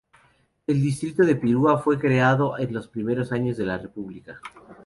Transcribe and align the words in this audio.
El 0.65 0.81
distrito 0.81 1.21
de 1.21 1.35
Piura 1.35 1.77
fue 1.77 1.99
creado 1.99 2.57
en 2.57 2.73
los 2.73 2.87
primeros 2.87 3.31
años 3.31 3.55
de 3.57 3.67
la 3.67 3.77
República. 3.77 4.41